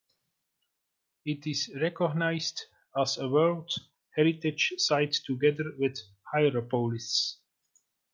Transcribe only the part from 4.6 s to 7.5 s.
Site together with Hierapolis.